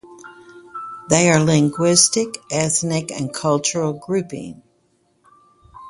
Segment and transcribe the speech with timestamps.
[1.09, 4.63] They are a linguistic, ethnic and cultural grouping.